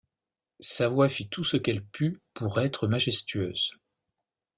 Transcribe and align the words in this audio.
Sa 0.61 0.87
voix 0.89 1.07
fit 1.09 1.27
tout 1.29 1.43
ce 1.43 1.57
qu’elle 1.57 1.85
put 1.85 2.19
pour 2.33 2.59
être 2.59 2.87
majestueuse. 2.87 3.77